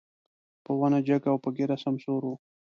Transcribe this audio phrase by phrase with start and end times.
[0.63, 2.33] په ونه جګ او په ږيره سمسور و.